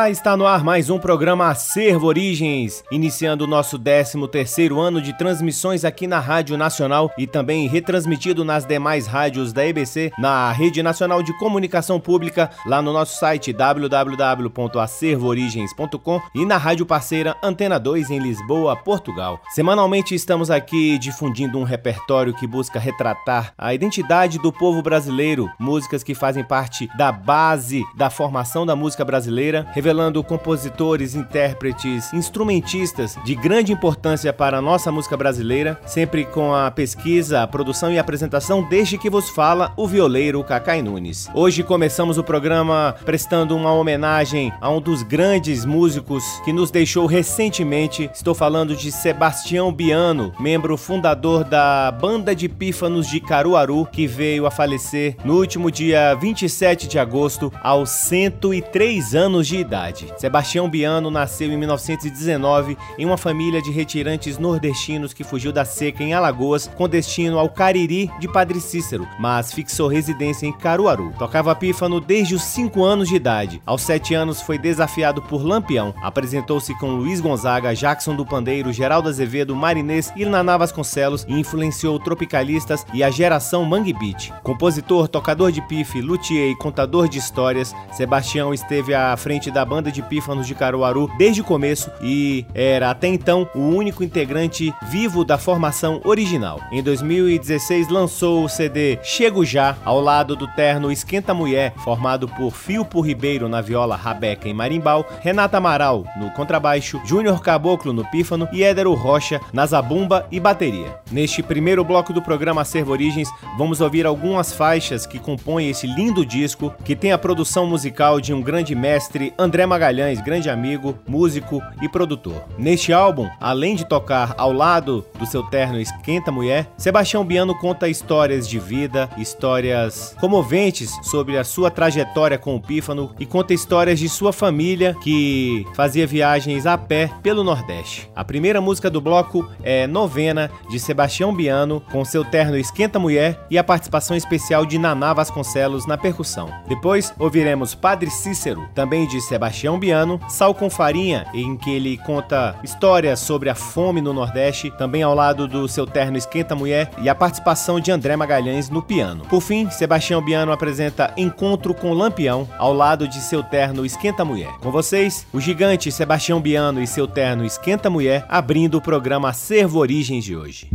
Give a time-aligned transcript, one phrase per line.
[0.00, 4.98] Olá, está no ar mais um programa Acervo Origens, iniciando o nosso 13 terceiro ano
[4.98, 10.50] de transmissões aqui na Rádio Nacional e também retransmitido nas demais rádios da EBC, na
[10.52, 17.78] Rede Nacional de Comunicação Pública, lá no nosso site www.acervoorigens.com e na rádio parceira Antena
[17.78, 19.38] 2 em Lisboa, Portugal.
[19.50, 26.02] Semanalmente estamos aqui difundindo um repertório que busca retratar a identidade do povo brasileiro, músicas
[26.02, 29.89] que fazem parte da base da formação da música brasileira, revelando
[30.22, 37.42] compositores, intérpretes, instrumentistas de grande importância para a nossa música brasileira, sempre com a pesquisa,
[37.42, 41.28] a produção e a apresentação desde que vos fala o violeiro Cacai Nunes.
[41.34, 47.06] Hoje começamos o programa prestando uma homenagem a um dos grandes músicos que nos deixou
[47.06, 48.08] recentemente.
[48.14, 54.46] Estou falando de Sebastião Biano, membro fundador da Banda de Pífanos de Caruaru, que veio
[54.46, 59.79] a falecer no último dia 27 de agosto, aos 103 anos de idade.
[60.18, 66.02] Sebastião Biano nasceu em 1919 em uma família de retirantes nordestinos que fugiu da seca
[66.02, 71.12] em Alagoas com destino ao Cariri de Padre Cícero, mas fixou residência em Caruaru.
[71.18, 73.62] Tocava pífano desde os 5 anos de idade.
[73.64, 75.94] Aos 7 anos foi desafiado por Lampião.
[76.02, 81.98] Apresentou-se com Luiz Gonzaga, Jackson do Pandeiro, Geraldo Azevedo, Marinês e Naná Vasconcelos e influenciou
[81.98, 84.30] tropicalistas e a geração Mangue Beat.
[84.42, 89.92] Compositor, tocador de pife, luthier e contador de histórias, Sebastião esteve à frente da banda
[89.92, 95.24] de pífanos de Caruaru desde o começo e era até então o único integrante vivo
[95.24, 96.60] da formação original.
[96.72, 102.50] Em 2016 lançou o CD Chego Já ao lado do terno Esquenta Mulher, formado por
[102.50, 108.48] Filpo Ribeiro na viola, rabeca e marimbal, Renata Amaral no contrabaixo, Júnior Caboclo no pífano
[108.52, 110.98] e Édero Rocha na zabumba e bateria.
[111.12, 116.26] Neste primeiro bloco do programa Servo Origens, vamos ouvir algumas faixas que compõem esse lindo
[116.26, 121.62] disco que tem a produção musical de um grande mestre André Magalhães, grande amigo, músico
[121.82, 122.44] e produtor.
[122.58, 127.88] Neste álbum, além de tocar ao lado do seu terno Esquenta Mulher, Sebastião Biano conta
[127.88, 133.98] histórias de vida, histórias comoventes sobre a sua trajetória com o pífano e conta histórias
[133.98, 138.10] de sua família que fazia viagens a pé pelo Nordeste.
[138.16, 143.46] A primeira música do bloco é Novena, de Sebastião Biano, com seu terno Esquenta Mulher
[143.50, 146.50] e a participação especial de Naná Vasconcelos na percussão.
[146.66, 152.56] Depois ouviremos Padre Cícero, também de Sebastião Biano, Sal com Farinha, em que ele conta
[152.62, 157.08] histórias sobre a fome no Nordeste, também ao lado do seu terno Esquenta Mulher e
[157.08, 159.24] a participação de André Magalhães no piano.
[159.26, 164.52] Por fim, Sebastião Biano apresenta Encontro com Lampião, ao lado de seu terno Esquenta Mulher.
[164.60, 169.78] Com vocês, o gigante Sebastião Biano e seu terno Esquenta Mulher, abrindo o programa Servo
[169.78, 170.68] Origens de hoje.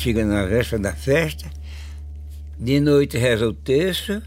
[0.00, 1.46] Chega na véspera da festa,
[2.58, 4.22] de noite reza o terço,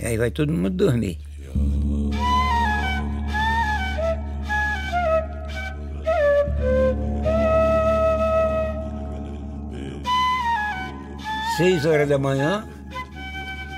[0.00, 1.18] e aí vai todo mundo dormir.
[11.56, 12.66] Seis horas da manhã,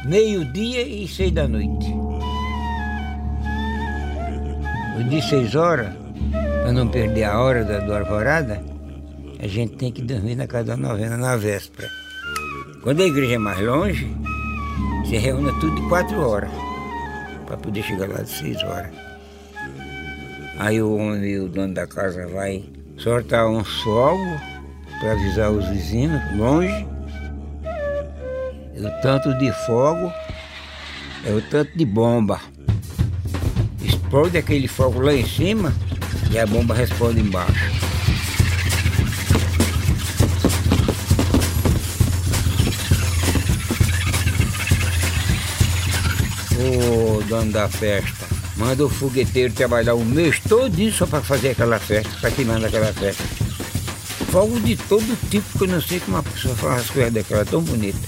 [0.06, 1.94] meio-dia e seis da noite.
[5.10, 5.94] Disse seis horas,
[6.62, 8.62] para não perder a hora da, do alvorada,
[9.38, 11.88] a gente tem que dormir na casa da novena na véspera.
[12.82, 14.12] Quando a igreja é mais longe,
[15.06, 16.50] se reúne tudo de quatro horas,
[17.46, 18.90] para poder chegar lá de seis horas.
[20.58, 22.64] Aí o homem, o dono da casa, vai
[22.96, 24.40] soltar um fogo
[24.98, 26.86] para avisar os vizinhos longe.
[28.76, 30.12] E o tanto de fogo
[31.24, 32.40] é o tanto de bomba.
[33.82, 35.72] Explode aquele fogo lá em cima
[36.30, 37.87] e a bomba responde embaixo.
[47.28, 52.10] Dono da festa manda o fogueteiro trabalhar o mês todo só para fazer aquela festa,
[52.20, 53.22] para queimar aquela festa.
[54.32, 57.44] Fogo de todo tipo, que eu não sei como uma pessoa faz as coisas daquela
[57.44, 57.98] tão bonita.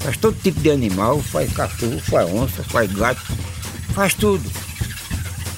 [0.00, 3.22] Faz todo tipo de animal, faz cachorro, faz onça, faz gato,
[3.94, 4.44] faz tudo.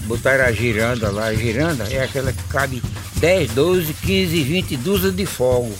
[0.02, 2.82] botaram a giranda lá, a giranda é aquela que cabe
[3.16, 5.74] 10, 12, 15, 20 dúzias de fogo.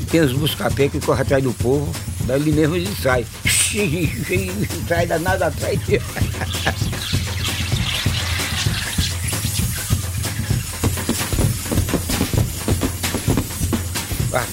[0.00, 1.90] E tem os buscapé que correm atrás do povo,
[2.26, 3.24] dali mesmo ele sai.
[4.88, 6.02] Sai danado atrás dele.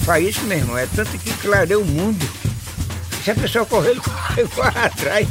[0.04, 2.28] Faz isso mesmo, é tanto que clareia o mundo.
[3.22, 5.26] Se a pessoa correr, corre, corre atrás,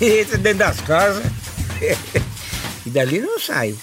[0.00, 1.24] entra dentro das casas
[2.86, 3.74] e dali não sai.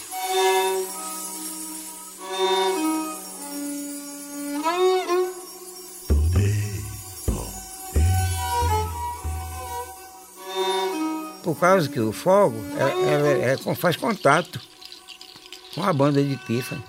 [11.49, 14.61] Por causa que o fogo é, é, é, faz contato
[15.73, 16.83] com a banda de pífano.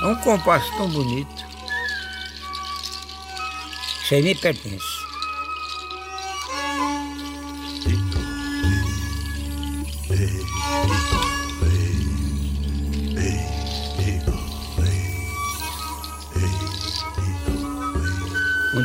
[0.00, 1.44] É um compasso tão bonito.
[4.04, 4.99] Isso aí nem pertence.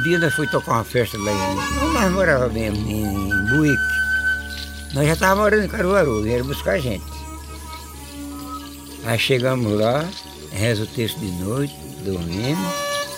[0.05, 1.93] Dia nós fomos tocar uma festa lá em.
[1.93, 3.83] Nós morávamos mesmo em Buíque.
[4.93, 7.03] Nós já estávamos morando em Caruaru, vieram buscar a gente.
[9.03, 10.07] Aí chegamos lá,
[10.51, 12.73] reza o texto de noite, dormimos,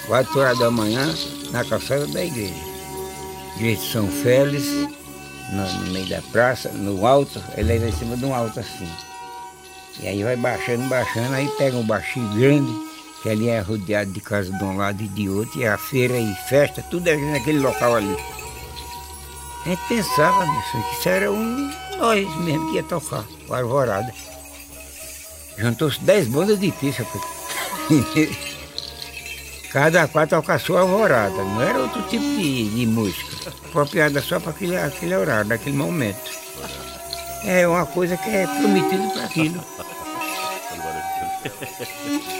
[0.07, 1.13] quatro horas da manhã,
[1.51, 2.55] na calçada da igreja.
[3.57, 4.65] Igreja de São Félix,
[5.51, 8.89] no, no, meio da praça, no alto, ele é em cima de um alto assim.
[9.99, 12.86] E aí vai baixando, baixando, aí pega um baixinho grande,
[13.27, 16.17] que ali é rodeado de casa de um lado e de outro, e a feira
[16.17, 18.15] e festa, tudo é naquele local ali.
[19.65, 24.13] A gente pensava nisso, que isso era um nós mesmo que ia tocar, o Alvorada.
[25.57, 27.05] Juntou-se dez bandas de pista.
[29.73, 34.39] Cada quatro toca a sua alvorada, não era outro tipo de, de música, apropriada só
[34.39, 36.31] para aquele, aquele horário, naquele momento.
[37.43, 39.61] É uma coisa que é prometida para aquilo.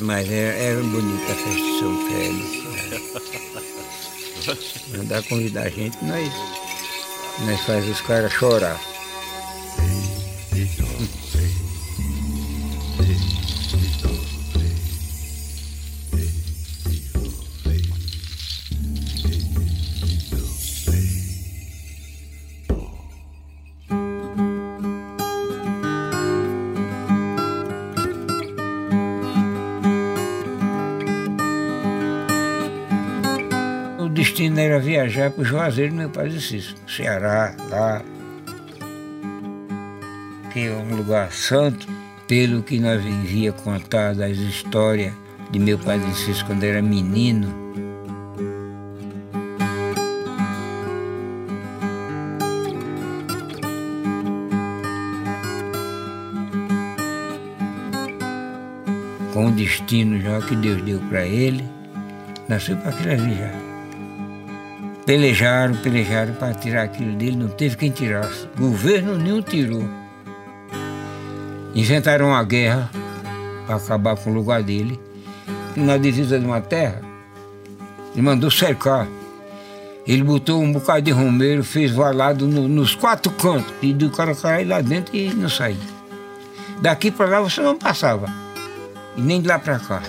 [0.00, 2.66] Mas era, é, era bonita a festa de São Félix.
[4.96, 6.32] Mandar convidar a gente, nós,
[7.46, 8.80] nós faz os caras chorar.
[35.16, 38.02] Era viajar para o Juazeiro do meu pai Cícero, Ceará, lá,
[40.52, 41.86] que é um lugar santo,
[42.28, 45.12] pelo que nós vivia contar das histórias
[45.50, 47.66] de meu pai de Cícero quando era menino.
[59.32, 61.64] Com o destino já que Deus deu para ele,
[62.48, 63.65] nasceu para aquilo ali já.
[65.06, 68.48] Pelejaram, pelejaram para tirar aquilo dele, não teve quem tirasse.
[68.58, 69.88] Governo nenhum tirou.
[71.72, 72.90] Inventaram uma guerra
[73.66, 75.00] para acabar com o lugar dele.
[75.76, 77.00] E na divisa de uma terra,
[78.12, 79.06] ele mandou cercar.
[80.04, 84.34] Ele botou um bocado de romeiro, fez valado no, nos quatro cantos, e do cara
[84.34, 85.78] cair lá dentro e não sair.
[86.82, 88.26] Daqui para lá você não passava,
[89.16, 90.02] e nem de lá para cá.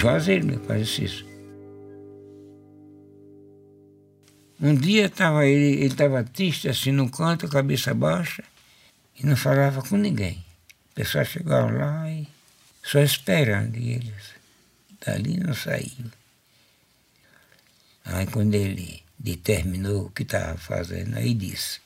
[0.00, 1.26] Juazeiro, meu pai isso.
[4.58, 8.42] Um dia estava ele, ele estava triste, assim, no canto, cabeça baixa,
[9.18, 10.42] e não falava com ninguém.
[10.92, 12.26] O pessoal chegava lá e
[12.82, 14.34] só esperando, e eles
[15.04, 16.10] dali não saiu.
[18.06, 21.78] Aí quando ele determinou o que estava fazendo, aí disse,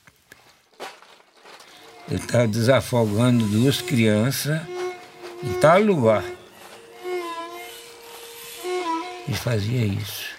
[2.09, 4.61] eu estava desafogando duas crianças
[5.43, 6.23] em tal lugar.
[9.27, 10.35] Ele fazia isso.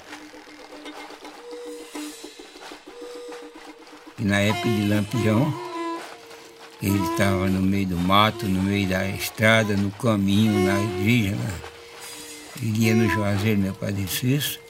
[4.19, 5.67] E na época de Lampião,
[6.83, 11.37] ele estava no meio do mato, no meio da estrada, no caminho, na igreja.
[12.63, 14.61] Ele ia no Juazeiro, meu padre Cícero,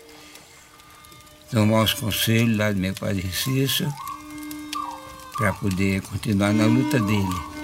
[1.51, 3.93] tomar os conselhos lá do meu padre Cícero,
[5.37, 7.56] para poder continuar na luta dele.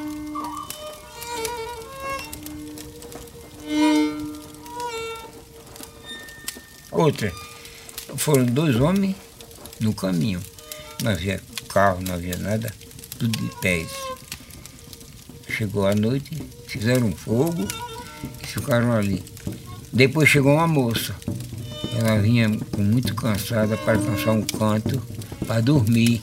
[6.92, 7.32] Outra,
[8.16, 9.16] foram dois homens
[9.80, 10.42] no caminho.
[11.02, 12.72] Não havia carro, não havia nada,
[13.18, 13.88] tudo de pés.
[15.48, 17.66] Chegou a noite, fizeram um fogo
[18.42, 19.24] e ficaram ali.
[19.90, 21.14] Depois chegou uma moça.
[21.98, 25.02] ela vinha muito cansada para alcançar um canto
[25.46, 26.20] para dormir.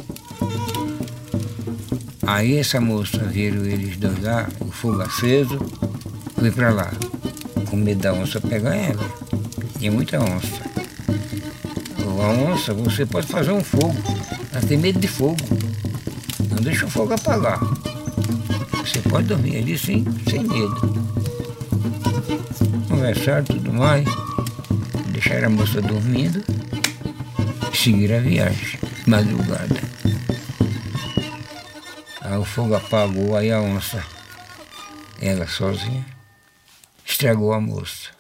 [2.26, 5.58] Aí essa moça viram eles dois lá, o fogo aceso,
[6.36, 6.94] foi para lá,
[7.70, 9.19] com medo da onça pegar ela.
[9.80, 10.62] Tinha muita onça.
[12.22, 13.96] A onça, você pode fazer um fogo,
[14.52, 15.38] ela tem medo de fogo.
[16.52, 17.58] Não deixa o fogo apagar.
[18.74, 20.76] Você pode dormir ali sem, sem medo.
[22.90, 24.06] Conversaram tudo mais,
[25.14, 26.44] deixaram a moça dormindo
[27.72, 29.82] e seguiram a viagem, madrugada.
[32.20, 34.04] Aí o fogo apagou, aí a onça,
[35.22, 36.06] ela sozinha,
[37.06, 38.19] estragou a moça.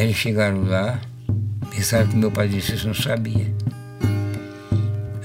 [0.00, 0.98] Aí eles chegaram lá,
[1.68, 3.46] pensaram que meu padre Cícero não sabia.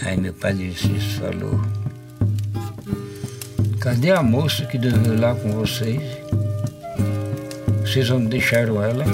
[0.02, 1.62] Aí meu padre Cícero falou,
[3.80, 6.02] cadê a moça que dormiu lá com vocês?
[7.86, 9.06] Vocês não deixaram ela?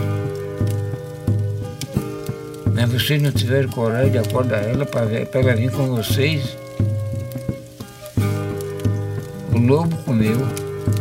[2.74, 6.58] Mas vocês não tiveram coragem de acordar ela para ela vir com vocês?
[9.54, 10.40] O lobo comeu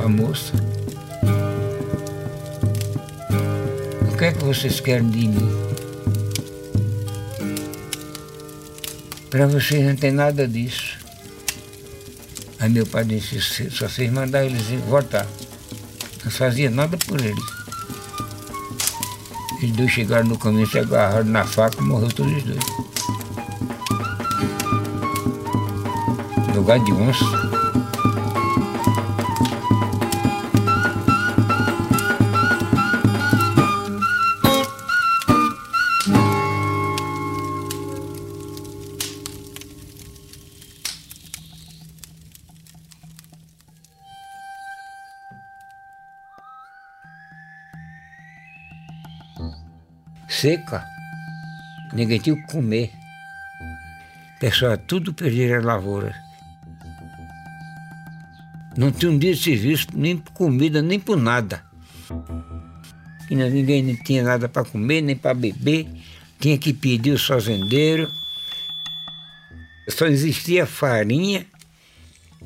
[0.05, 0.70] a moça.
[4.21, 5.49] Que é que vocês querem de mim?
[9.31, 10.99] Para vocês não tem nada disso.
[12.59, 15.27] Aí meu pai disse, só vocês mandar eles votar.
[16.23, 17.45] Não fazia nada por eles.
[19.63, 22.65] Os dois chegaram no caminho, se agarraram na faca e morreu todos os dois.
[26.49, 27.50] No lugar de onça.
[50.41, 50.87] Seca,
[51.93, 52.91] ninguém tinha o que comer.
[54.41, 56.15] Pessoal, tudo perderam a lavoura.
[58.75, 61.63] Não tinha um dia de serviço, nem por comida, nem por nada.
[63.29, 65.87] E ninguém tinha nada para comer, nem para beber.
[66.39, 68.11] Tinha que pedir o fazendeiro.
[69.91, 71.45] Só existia farinha.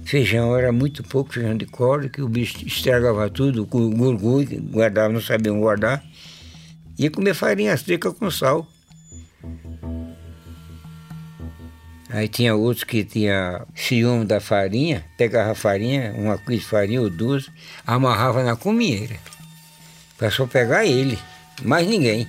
[0.04, 5.12] Feijão era muito pouco, feijão de corda, que o bicho estragava tudo, o gurgui, guardava,
[5.12, 6.02] não sabiam guardar.
[6.98, 8.66] Ia comer farinha seca com sal.
[12.08, 17.10] Aí tinha outros que tinha ciúme da farinha, pegava farinha, uma coisa de farinha ou
[17.10, 17.50] duas,
[17.84, 19.16] amarrava na comieira.
[20.16, 21.18] Para só pegar ele,
[21.62, 22.28] mais ninguém.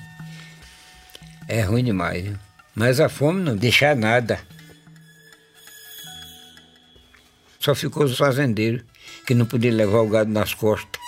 [1.48, 2.36] É ruim demais, viu?
[2.74, 4.40] Mas a fome não deixa nada.
[7.60, 8.84] Só ficou os fazendeiros,
[9.26, 11.05] que não podiam levar o gado nas costas.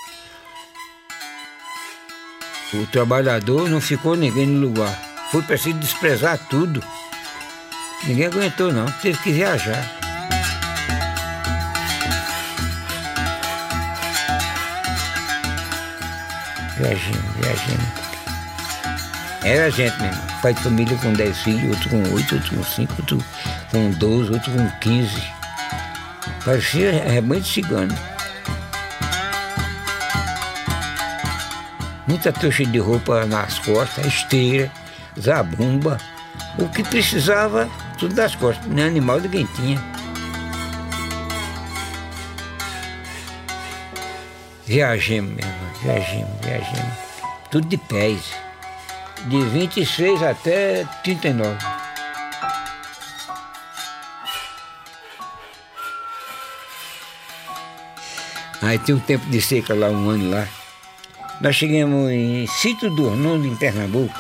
[2.73, 4.93] O trabalhador não ficou ninguém no lugar.
[5.31, 6.83] Foi preciso desprezar tudo.
[8.03, 9.85] Ninguém aguentou não, teve que viajar.
[16.77, 18.07] Viajando, viajando.
[19.43, 20.21] Era gente mesmo.
[20.41, 23.25] Pai de família com 10 filhos, outro com 8, outro com 5, outro
[23.71, 25.23] com 12, outro com 15.
[26.43, 28.16] Parecia rebanho de cigano.
[32.07, 34.71] Muita trouxa de roupa nas costas, esteira,
[35.19, 35.97] zabumba,
[36.57, 39.79] o que precisava, tudo das costas, nem animal ninguém tinha.
[44.65, 46.93] Viajemos mesmo, viajemos, viajemos.
[47.49, 48.33] Tudo de pés.
[49.27, 51.57] De 26 até 39.
[58.61, 60.47] Aí tem um tempo de seca lá, um ano lá.
[61.39, 64.19] Nós chegamos em Sítio do Ornundo, em Pernambuco,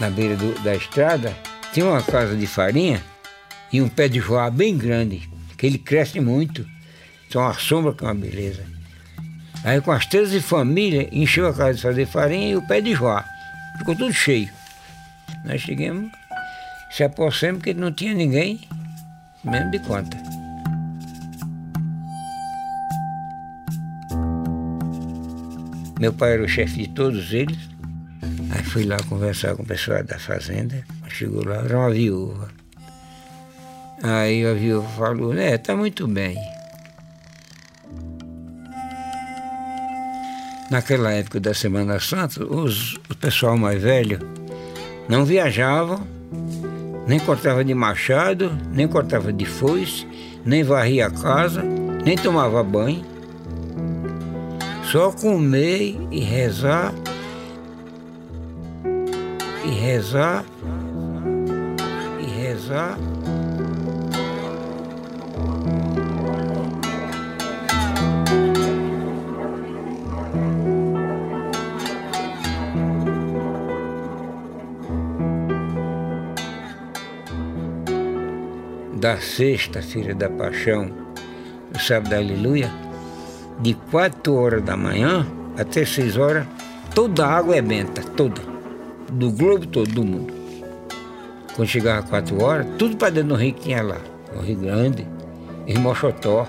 [0.00, 1.32] na beira do, da estrada,
[1.72, 3.00] tinha uma casa de farinha
[3.72, 6.66] e um pé de joá bem grande, que ele cresce muito.
[7.30, 8.64] São uma sombra que é uma beleza.
[9.62, 12.92] Aí com as 13 famílias, encheu a casa de fazer farinha e o pé de
[12.92, 13.24] joá.
[13.78, 14.50] Ficou tudo cheio.
[15.44, 16.10] Nós chegamos,
[16.90, 18.60] se apossamos que não tinha ninguém,
[19.44, 20.29] mesmo de conta.
[26.00, 27.58] Meu pai era o chefe de todos eles.
[28.50, 30.82] Aí fui lá conversar com o pessoal da fazenda.
[31.10, 32.48] Chegou lá, era uma viúva.
[34.02, 36.38] Aí a viúva falou, é, tá muito bem.
[40.70, 44.20] Naquela época da Semana Santa, os, o pessoal mais velho
[45.06, 46.06] não viajavam,
[47.06, 50.06] nem cortava de machado, nem cortava de foice,
[50.46, 53.04] nem varria a casa, nem tomava banho.
[54.90, 56.92] Só comer e rezar.
[59.64, 60.44] E rezar,
[62.18, 62.98] e rezar.
[78.96, 80.90] da sexta-feira da paixão,
[81.74, 82.70] o sábado da aleluia,
[83.60, 85.26] de quatro horas da manhã
[85.56, 86.46] até seis horas,
[86.94, 88.40] toda a água é benta, toda,
[89.12, 90.32] do globo todo, do mundo.
[91.54, 93.98] Quando chegava quatro horas, tudo para dentro do rio que tinha lá,
[94.34, 95.06] o Rio Grande,
[95.66, 96.48] Rio Mochotó.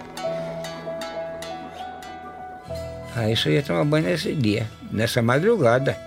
[3.15, 5.97] Aí só ia tomar banho nesse dia, nessa madrugada,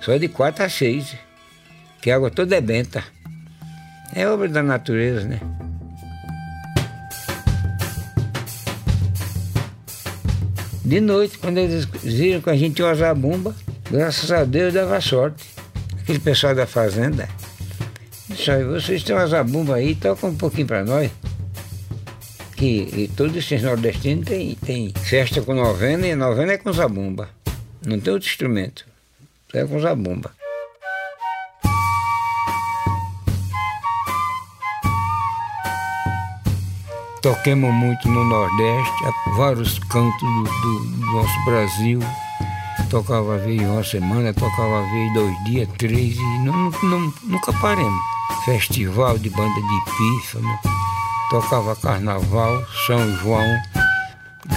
[0.00, 1.16] só de quatro a seis,
[2.02, 3.02] que a água toda é benta.
[4.14, 5.40] É obra da natureza, né?
[10.84, 13.56] De noite, quando eles viram que a gente ia usar a bomba,
[13.90, 15.42] graças a Deus dava sorte.
[15.98, 17.26] Aquele pessoal da fazenda
[18.28, 21.10] disse, vocês têm uma zabumba aí, toca um pouquinho para nós.
[22.56, 27.30] Que todos esses nordestinos tem, tem festa com novena e novena é com zabumba.
[27.86, 28.86] Não tem outro instrumento.
[29.52, 30.32] É com zabumba.
[37.24, 38.92] Toquemos muito no Nordeste,
[39.34, 41.98] vários cantos do, do, do nosso Brasil.
[42.90, 47.98] Tocava vez uma semana, tocava vez dois dias, três, e não, não, nunca paremos.
[48.44, 50.58] Festival de banda de pífano,
[51.30, 53.56] tocava carnaval, São João,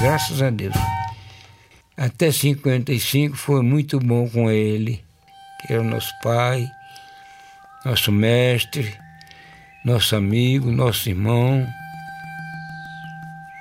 [0.01, 0.75] graças a Deus.
[1.95, 5.01] Até 55 foi muito bom com ele,
[5.61, 6.69] que era nosso pai,
[7.85, 8.93] nosso mestre,
[9.85, 11.65] nosso amigo, nosso irmão.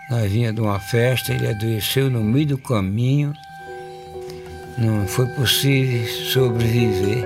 [0.08, 3.32] Nós vinha de uma festa, ele adoeceu no meio do caminho.
[4.78, 7.24] Não foi possível sobreviver.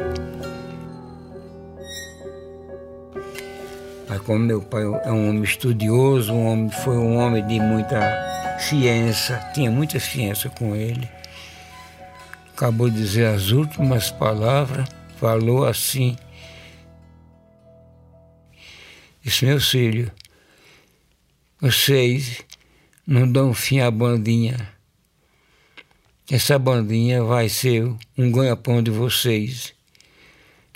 [4.08, 8.00] Mas como meu pai é um homem estudioso, um homem, foi um homem de muita
[8.58, 11.06] ciência, tinha muita ciência com ele.
[12.54, 16.16] Acabou de dizer as últimas palavras, falou assim.
[19.22, 20.10] Disse, meu filho,
[21.60, 22.42] vocês
[23.06, 24.72] não dão fim à bandinha.
[26.30, 27.84] Essa bandinha vai ser
[28.16, 29.74] um ganha-pão de vocês.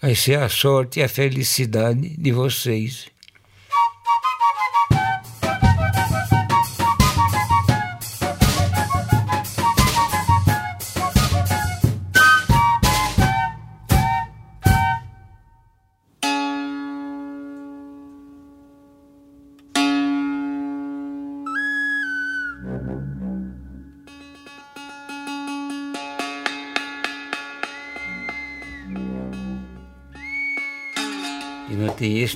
[0.02, 3.06] Vai ser a sorte e a felicidade de vocês.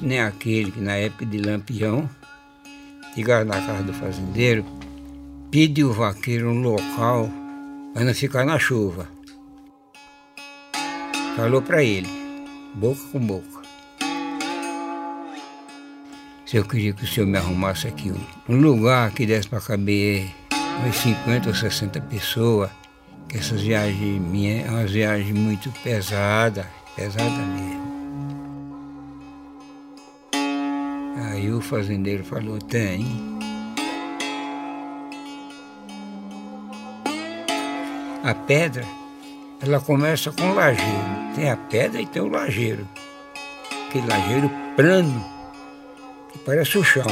[0.05, 2.09] Nem aquele que na época de Lampião,
[3.15, 4.65] chegava na casa do fazendeiro,
[5.51, 7.29] pediu o vaqueiro um local
[7.93, 9.09] para não ficar na chuva.
[11.37, 12.09] Falou para ele,
[12.75, 13.59] boca com boca.
[16.47, 18.13] Se eu queria que o senhor me arrumasse aqui
[18.49, 20.31] um lugar que desse para caber
[20.81, 22.71] umas 50 ou 60 pessoas,
[23.29, 27.78] que essas viagens minhas é uma viagem muito pesada, pesada mesmo.
[31.39, 33.07] Aí o fazendeiro falou, tem.
[38.25, 38.85] A pedra,
[39.61, 41.35] ela começa com lajeiro.
[41.37, 42.89] Tem a pedra e tem o lajeiro.
[43.87, 45.25] Aquele lajeiro plano,
[46.33, 47.07] que parece o chão.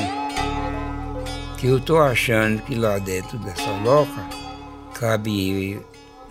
[1.56, 4.28] Que eu estou achando que lá dentro dessa loca
[4.98, 5.80] cabe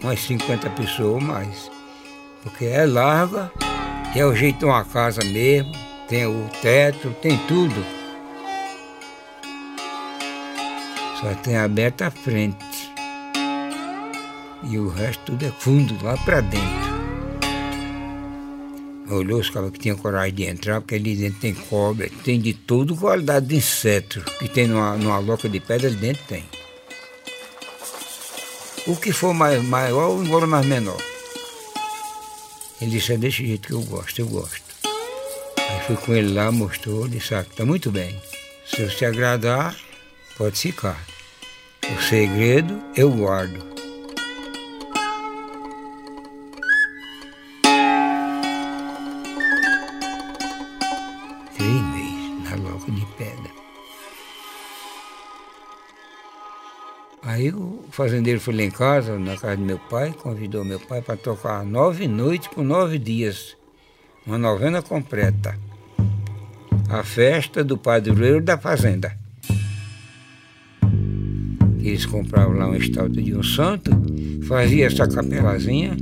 [0.03, 1.71] umas 50 pessoas ou mais.
[2.43, 3.49] Porque é larga,
[4.13, 7.83] é o jeito de uma casa mesmo tem o teto, tem tudo.
[11.19, 12.93] Só tem aberto a frente.
[14.69, 16.95] E o resto tudo é fundo, lá para dentro.
[19.09, 22.53] Olhou os caras que tinham coragem de entrar, porque ali dentro tem cobra, tem de
[22.53, 24.21] tudo qualidade de inseto.
[24.39, 26.43] Que tem numa, numa loca de pedra, ali dentro tem.
[28.87, 31.01] O que for mais, maior, embora mais menor.
[32.81, 34.64] Ele disse, é desse jeito que eu gosto, eu gosto.
[35.69, 38.19] Aí fui com ele lá, mostrou, disse, ah, tá muito bem.
[38.65, 39.75] Se eu te agradar,
[40.37, 40.99] pode ficar.
[41.83, 43.63] O segredo eu guardo.
[51.55, 53.51] Três meses na loca de pedra.
[57.21, 61.01] Aí o fazendeiro foi lá em casa, na casa do meu pai, convidou meu pai
[61.01, 63.55] para tocar nove noites por nove dias
[64.25, 65.55] uma novena completa.
[66.89, 69.15] A festa do padroeiro da fazenda.
[71.79, 73.91] Eles compravam lá uma estátua de um santo,
[74.47, 75.95] fazia essa capelazinha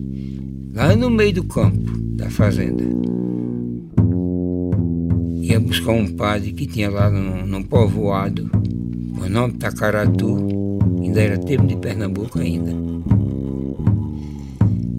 [0.73, 2.83] lá no meio do campo da fazenda.
[5.41, 8.49] Ia buscar um padre que tinha lá num, num povoado,
[9.19, 12.71] o nome Tacaratu, ainda era tempo de Pernambuco ainda.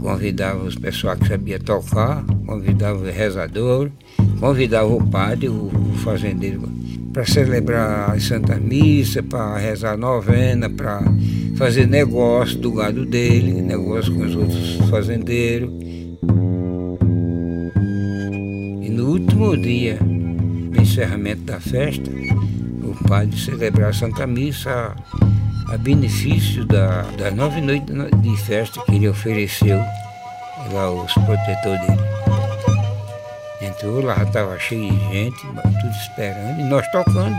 [0.04, 3.90] Convidava os pessoal que sabia tocar, convidava o rezador,
[4.38, 6.60] convidava o padre, o, o fazendeiro,
[7.10, 11.02] para celebrar a Santa Missa, para rezar novena, para
[11.56, 15.70] fazer negócio do gado dele, negócio com os outros fazendeiros.
[18.82, 24.94] E no último dia do encerramento da festa, o padre celebrar a Santa Missa
[25.68, 29.78] a benefício da, das nove noites de festa que ele ofereceu
[30.72, 32.14] lá aos protetores dele.
[33.60, 37.36] Entrou lá, estava cheio de gente, tudo esperando, e nós tocando.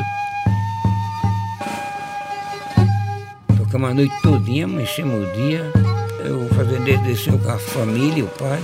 [3.57, 5.71] Tocamos a noite todinha, amanhecemos o dia.
[6.23, 8.59] Eu fazendo desceu com a família, o pai,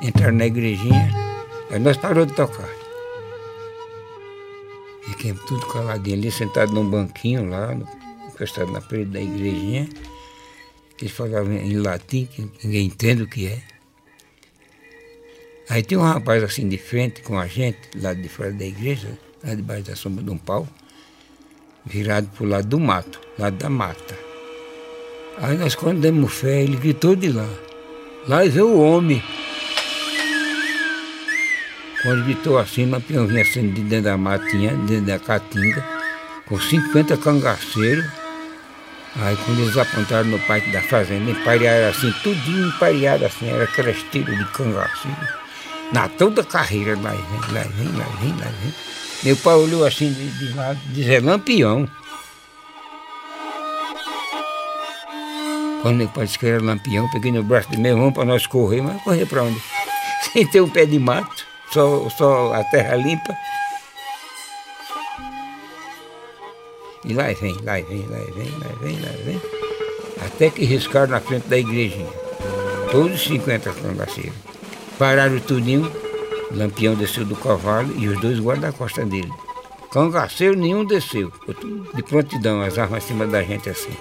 [0.00, 1.10] entraram na igrejinha,
[1.70, 2.68] aí nós parou de tocar.
[5.02, 7.86] Fiquemos tudo caladinho ali, sentado num banquinho lá, no,
[8.40, 9.88] encostado na parede da igrejinha.
[10.98, 13.62] Eles falavam em latim, que ninguém entende o que é.
[15.68, 19.16] Aí tem um rapaz assim de frente com a gente, lá de fora da igreja,
[19.44, 20.66] lá debaixo da sombra de um pau,
[21.86, 24.18] virado para o lado do mato, lado da mata.
[25.38, 27.48] Aí nós quando demos fé, ele gritou de lá.
[28.26, 29.22] Lá veio o homem.
[32.02, 35.86] Quando gritou assim, Lampião vinha saindo de dentro da matinha, dentro da caatinga,
[36.46, 38.19] com 50 cangaceiros.
[39.16, 43.90] Aí quando eles apontaram no pátio da fazenda, emparearam assim, tudinho empareado assim, era aquela
[43.90, 45.40] esteira de cangaceiro
[45.92, 48.74] na toda carreira, lá vem, lá vem, lá vem, lá vem.
[49.22, 51.88] Meu pai olhou assim de, de lado, dizendo Lampião.
[55.82, 58.46] Quando meu pai disse que era Lampião, peguei no braço do meu irmão para nós
[58.46, 59.60] correr, mas correr para onde?
[60.32, 63.34] Sem ter um pé de mato, só, só a terra limpa.
[67.10, 69.42] E lá vem, lá vem, lá vem, lá vem, lá vem.
[70.24, 72.06] Até que riscaram na frente da igrejinha.
[72.92, 74.38] Todos 50 cangaceiros.
[74.96, 75.90] Pararam tudinho,
[76.52, 79.32] o Lampião desceu do cavalo e os dois guarda-costas dele.
[79.90, 81.32] Cangaceiro nenhum desceu,
[81.94, 83.96] de prontidão, as armas em cima da gente assim.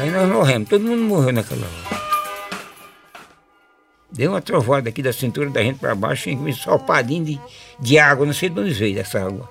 [0.00, 2.06] Aí nós morremos, todo mundo morreu naquela hora.
[4.10, 7.40] Deu uma trovoada aqui da cintura da gente para baixo e um salpadinho de,
[7.78, 9.48] de água, não sei de onde veio essa água.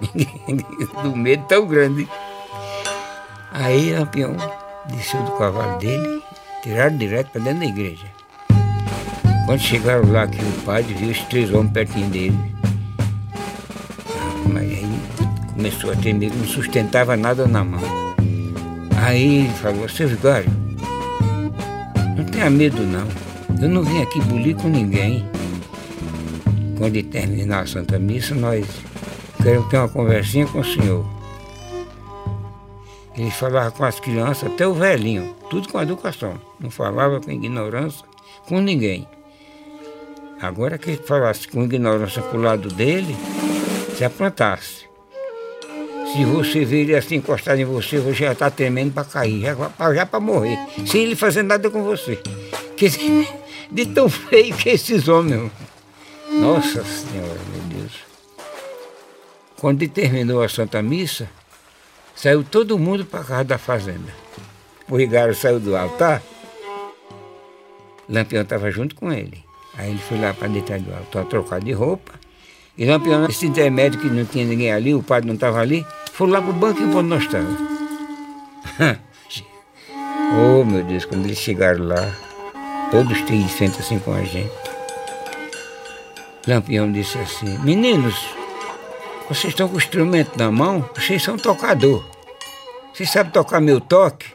[1.02, 2.08] do medo tão grande.
[3.52, 4.36] Aí Lampião
[4.88, 6.22] desceu do cavalo dele
[6.64, 8.06] Tiraram direto para dentro da igreja.
[9.44, 12.38] Quando chegaram lá, que o padre viu os três homens pertinho dele.
[14.50, 15.00] Mas aí
[15.52, 17.82] começou a medo, não sustentava nada na mão.
[18.96, 20.50] Aí ele falou, seu vigário,
[22.16, 23.06] não tenha medo não.
[23.60, 25.28] Eu não vim aqui bulir com ninguém.
[26.78, 28.64] Quando terminar a Santa Missa, nós
[29.44, 31.04] queremos ter uma conversinha com o senhor.
[33.14, 36.40] Ele falava com as crianças, até o velhinho, tudo com educação.
[36.58, 38.06] Não falava com ignorância
[38.48, 39.06] com ninguém.
[40.40, 43.14] Agora que ele falasse com ignorância para o lado dele,
[43.94, 44.88] se aprontasse.
[46.10, 50.06] Se você ver ele assim encostado em você, você já está temendo para cair, já,
[50.06, 52.18] para morrer, sem ele fazer nada com você.
[52.76, 52.88] Que,
[53.70, 55.50] de tão feio que esses homens.
[56.30, 58.13] Nossa Senhora, meu Deus.
[59.64, 61.26] Quando terminou a Santa Missa,
[62.14, 64.12] Saiu todo mundo para casa da fazenda.
[64.90, 66.22] O Rigário saiu do altar,
[68.06, 69.42] Lampião estava junto com ele.
[69.74, 72.12] Aí ele foi lá para deitar do altar, trocar de roupa.
[72.76, 76.28] E Lampião, esse intermédio que não tinha ninguém ali, o padre não estava ali, foi
[76.28, 77.58] lá para o banco onde nós estávamos.
[80.60, 82.14] oh, meu Deus, quando eles chegaram lá,
[82.90, 84.52] todos triunfantes assim com a gente.
[86.46, 88.43] Lampião disse assim, meninos,
[89.28, 92.04] vocês estão com o instrumento na mão, vocês são tocador.
[92.92, 94.26] Vocês sabem tocar meu toque?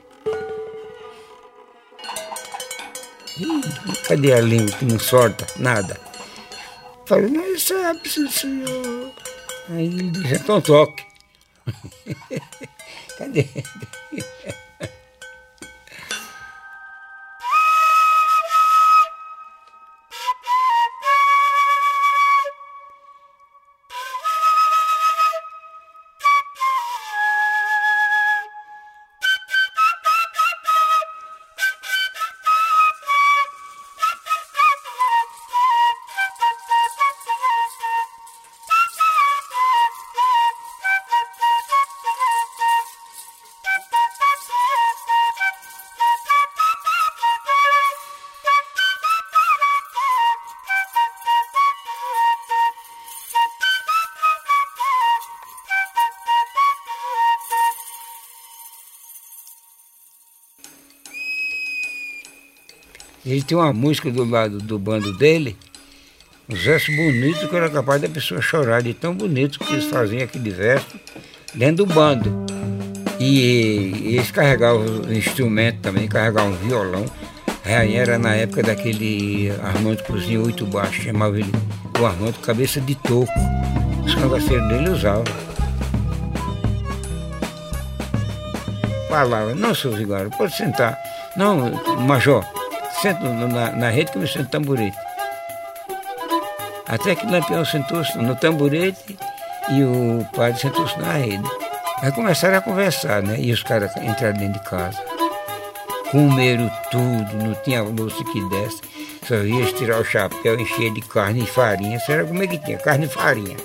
[3.37, 3.61] Ih,
[4.07, 5.47] cadê a língua que não solta?
[5.57, 5.99] Nada.
[7.05, 9.11] Falei, não sabe, senhor.
[9.69, 11.05] Aí ele disse, então toque.
[13.17, 13.47] cadê?
[63.25, 65.57] Ele tem uma música do lado do bando dele,
[66.49, 70.23] uns versos bonitos que era capaz da pessoa chorar de tão bonito que eles faziam
[70.23, 70.99] aquele verso
[71.53, 72.45] dentro do bando.
[73.19, 77.05] E, eles carregavam o instrumento também, carregavam um violão.
[77.65, 81.51] Aí era na época daquele Armando Cozinha oito baixo, chamava ele
[81.99, 83.31] o Armando Cabeça de Toco.
[84.05, 85.25] Os cangaceiros dele usavam.
[89.09, 90.97] Falava, não, seu Vigário, pode sentar.
[91.35, 91.71] Não,
[92.07, 92.45] Major,
[93.01, 94.97] senta na, na rede que eu me sento tamborete.
[96.87, 99.17] Até que o Lampião sentou-se no tamborete
[99.71, 101.47] e o padre sentou-se na rede.
[102.01, 103.35] Aí começaram a conversar, né?
[103.39, 104.97] E os caras entraram dentro de casa.
[106.11, 108.81] Comeram tudo, não tinha louça que desse.
[109.27, 111.99] Só ia tirar o chapéu, encher de carne e farinha.
[111.99, 112.77] Será como é que tinha?
[112.77, 113.57] Carne e farinha.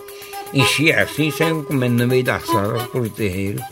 [0.52, 3.62] Enchia assim, saiu comendo no meio da sala, pelo terreiro.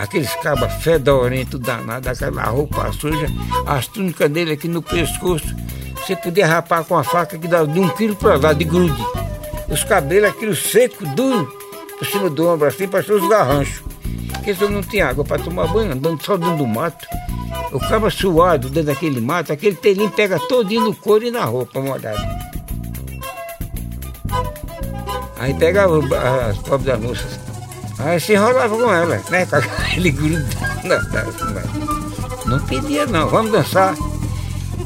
[0.00, 3.26] Aqueles cabas fedorentos danados, aquela roupa suja,
[3.66, 5.54] as túnicas dele aqui no pescoço.
[5.94, 8.98] Você podia rapar com a faca que dava de um quilo para lá, de grude.
[9.68, 11.46] Os cabelos, aquilo seco, duro,
[11.98, 13.82] por cima do ombro, assim, parecia os garranchos.
[14.32, 17.06] Porque se eu não tinha água para tomar banho, andando só dentro do mato.
[17.70, 21.78] O cabo suado dentro daquele mato, aquele telinho pega todinho no couro e na roupa
[21.78, 22.40] molhada.
[25.38, 25.98] Aí pegava
[26.48, 27.49] as pobres moças
[28.04, 29.46] Aí se enrolava com ela, né?
[29.52, 30.48] Aquele grudando.
[32.46, 33.94] Não pedia não, vamos dançar.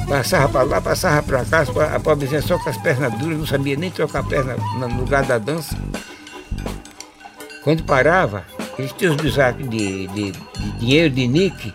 [0.09, 3.77] Passava para lá, passava para cá, a pobrezinha só com as pernas duras, não sabia
[3.77, 5.77] nem trocar a perna no lugar da dança.
[7.63, 8.45] Quando parava,
[8.79, 11.73] eles tinham os bisacos de, de, de dinheiro, de nick,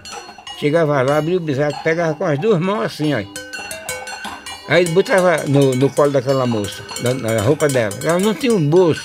[0.59, 3.23] chegava lá, abria o bisaco, pegava com as duas mãos assim, ó.
[4.67, 7.95] Aí botava no, no colo daquela moça, na, na roupa dela.
[8.03, 9.01] Ela não tinha um bolso.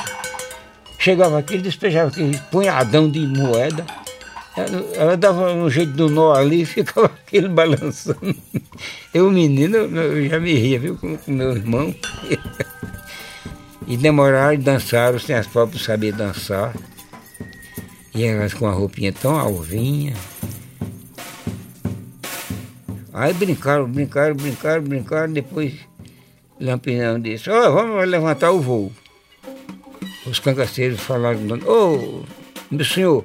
[1.04, 3.84] Chegava aqui, ele despejava aquele punhadão de moeda.
[4.56, 8.34] Ela, ela, dava um jeito do nó ali e ficava aquele balançando.
[9.12, 11.94] Eu, menino, eu já me ria, viu, com, com meu irmão.
[13.86, 16.74] e demoraram, dançaram sem as próprias saber dançar.
[18.14, 20.14] E elas com a roupinha tão alvinha.
[23.12, 25.74] Aí brincaram, brincaram, brincaram, brincaram, depois
[26.58, 28.90] Lampião disse, ó, oh, vamos levantar o voo
[30.26, 32.22] os cangaceiros falaram, ô, oh,
[32.70, 33.24] meu senhor,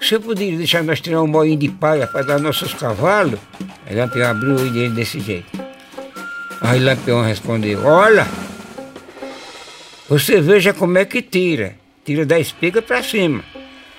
[0.00, 3.38] você poderia deixar nós tirar um moinho de palha para dar nossos cavalos?
[3.86, 5.46] Aí Lampião abriu o olho desse jeito.
[6.60, 8.26] Aí Lampião respondeu, olha,
[10.08, 11.76] você veja como é que tira.
[12.04, 13.44] Tira da espiga para cima.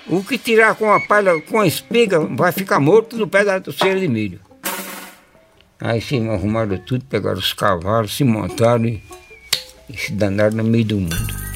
[0.06, 3.58] O que tirar com a palha, com a espiga, vai ficar morto no pé da
[3.58, 4.40] doceira de milho.
[5.80, 9.02] Aí sim, arrumaram tudo, pegaram os cavalos, se montaram e,
[9.88, 11.51] e se danaram no meio do mundo.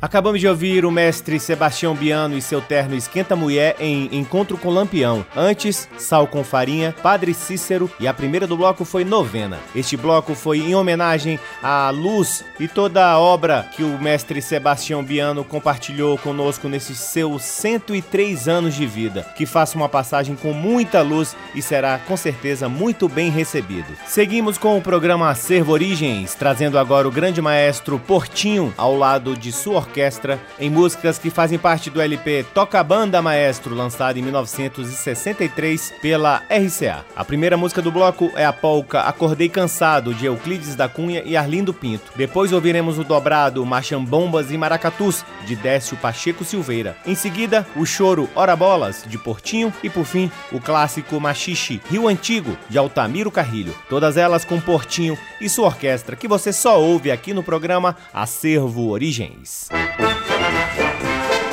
[0.00, 4.68] Acabamos de ouvir o mestre Sebastião Biano e seu terno Esquenta Mulher em Encontro com
[4.68, 5.24] Lampião.
[5.34, 9.58] Antes, Sal com Farinha, Padre Cícero e a primeira do bloco foi Novena.
[9.74, 15.02] Este bloco foi em homenagem à luz e toda a obra que o mestre Sebastião
[15.02, 19.26] Biano compartilhou conosco nesses seus 103 anos de vida.
[19.34, 23.96] Que faça uma passagem com muita luz e será com certeza muito bem recebido.
[24.06, 29.50] Seguimos com o programa Acervo Origens, trazendo agora o grande maestro Portinho ao lado de
[29.50, 35.94] sua orquestra em músicas que fazem parte do LP Toca Banda Maestro, lançado em 1963
[36.02, 37.04] pela RCA.
[37.14, 41.36] A primeira música do bloco é a polca Acordei Cansado, de Euclides da Cunha e
[41.36, 42.12] Arlindo Pinto.
[42.16, 46.96] Depois ouviremos o dobrado Machambombas e Maracatus, de Décio Pacheco Silveira.
[47.06, 49.72] Em seguida, o choro Ora Bolas, de Portinho.
[49.82, 53.74] E por fim, o clássico Machixe Rio Antigo, de Altamiro Carrilho.
[53.88, 58.88] Todas elas com Portinho e sua orquestra, que você só ouve aqui no programa Acervo
[58.88, 59.68] Origens.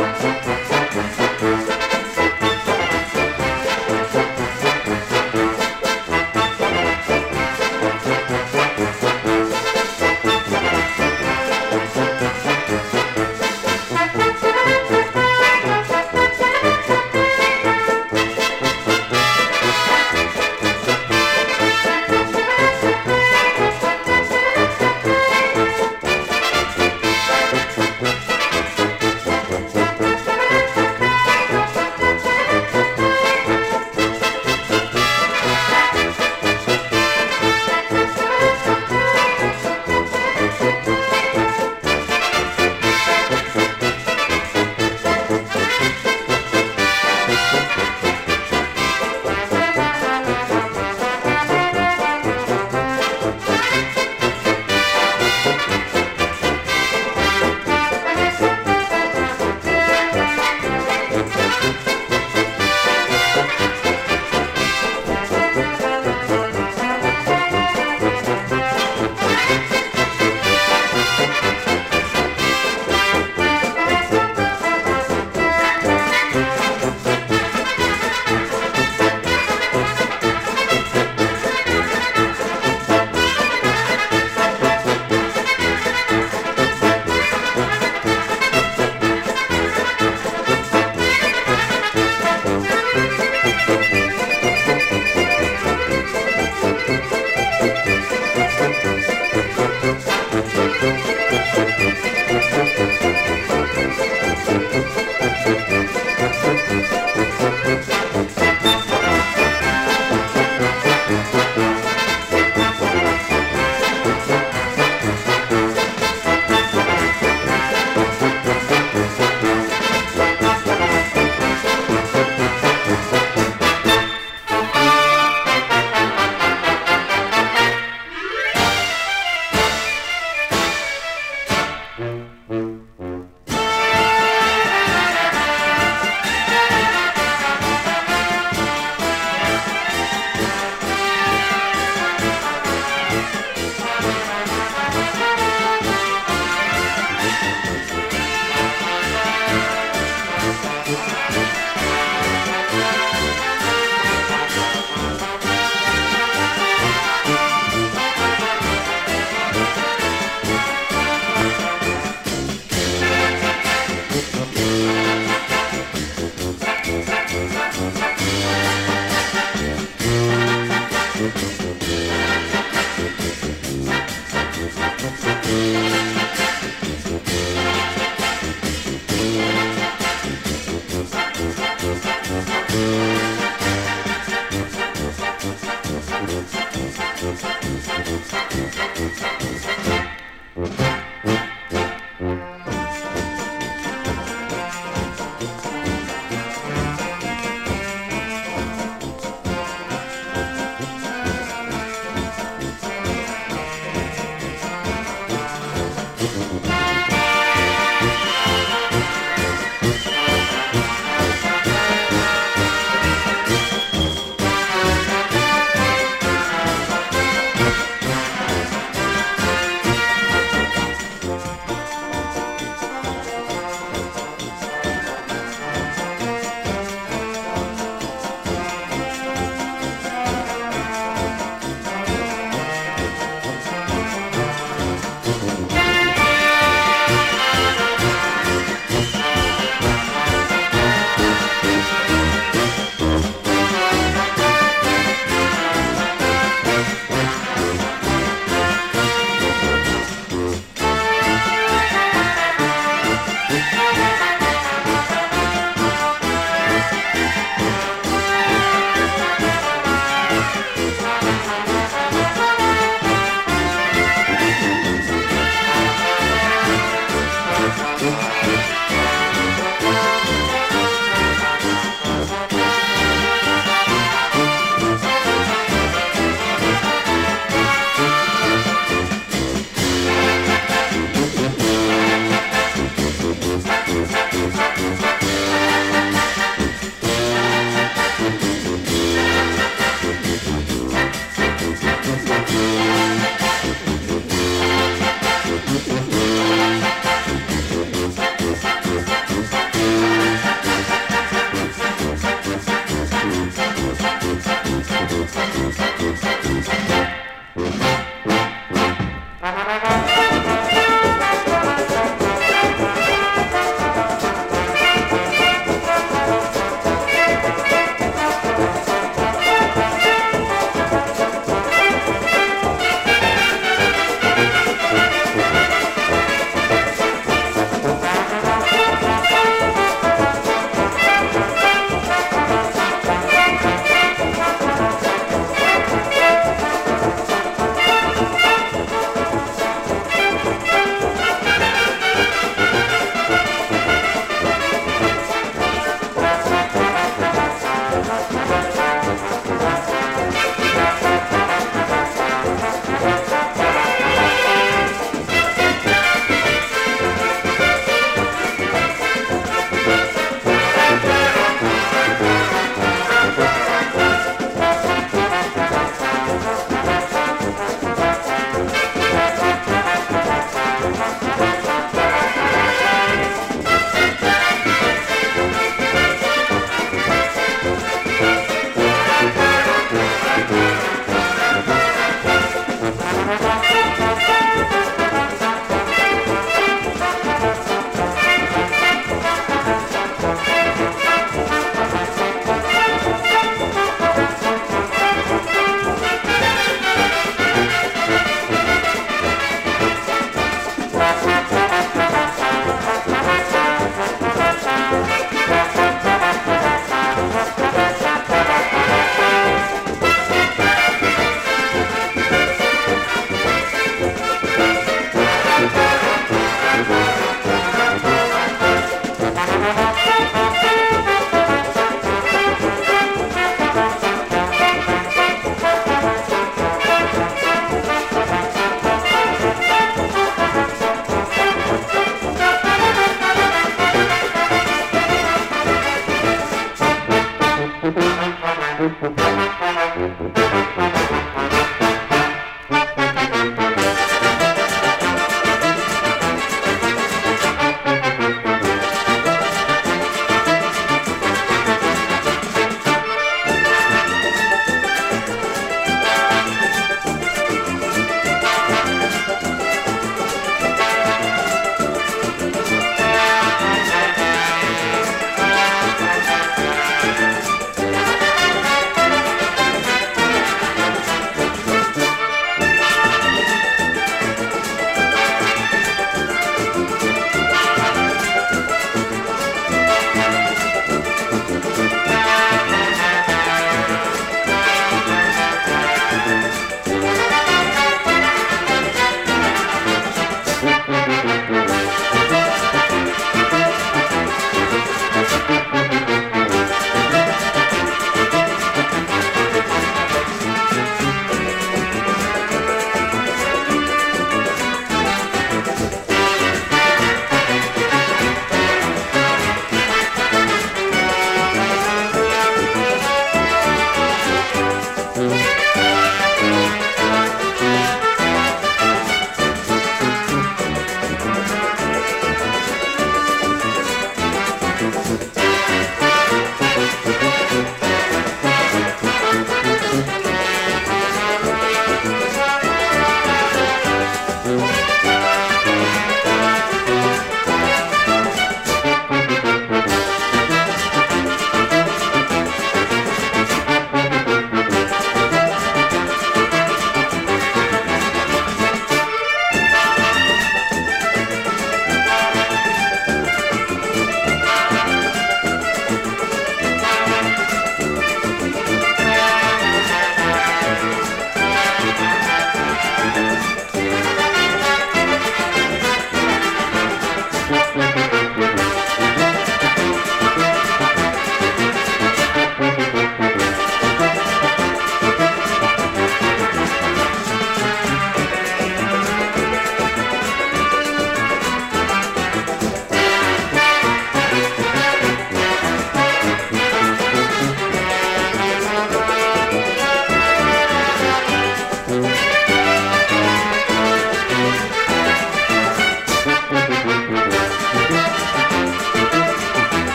[0.00, 0.49] Música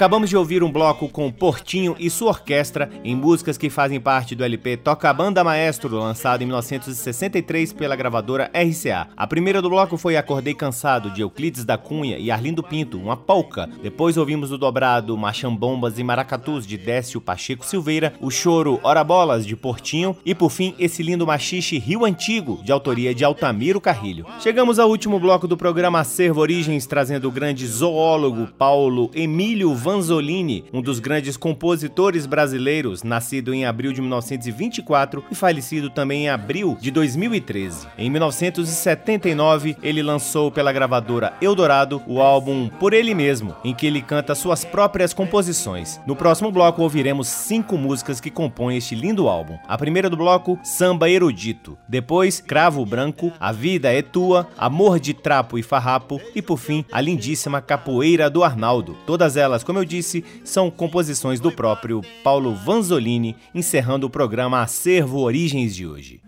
[0.00, 4.34] Acabamos de ouvir um bloco com Portinho e sua orquestra em músicas que fazem parte
[4.34, 9.08] do LP Toca Banda Maestro, lançado em 1963 pela gravadora RCA.
[9.14, 13.14] A primeira do bloco foi Acordei Cansado, de Euclides da Cunha e Arlindo Pinto, uma
[13.14, 13.68] polca.
[13.82, 19.44] Depois ouvimos o dobrado Machambombas e Maracatus, de Décio Pacheco Silveira, o choro Ora Bolas,
[19.44, 24.24] de Portinho e, por fim, esse lindo machixe Rio Antigo, de autoria de Altamiro Carrilho.
[24.40, 30.66] Chegamos ao último bloco do programa Acervo Origens, trazendo o grande zoólogo Paulo Emílio Vanzolini,
[30.72, 36.78] um dos grandes compositores brasileiros, nascido em abril de 1924 e falecido também em abril
[36.80, 37.88] de 2013.
[37.98, 44.00] Em 1979, ele lançou pela gravadora Eldorado o álbum Por Ele Mesmo, em que ele
[44.00, 46.00] canta suas próprias composições.
[46.06, 49.58] No próximo bloco ouviremos cinco músicas que compõem este lindo álbum.
[49.66, 51.76] A primeira do bloco, Samba Erudito.
[51.88, 56.84] Depois, Cravo Branco, A Vida é Tua, Amor de Trapo e Farrapo e por fim,
[56.92, 58.96] a lindíssima Capoeira do Arnaldo.
[59.04, 65.20] Todas elas, como eu disse, são composições do próprio Paulo Vanzolini, encerrando o programa Acervo
[65.20, 66.20] Origens de hoje.